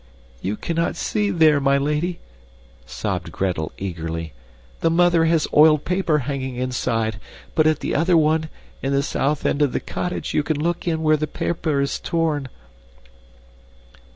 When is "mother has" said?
4.89-5.47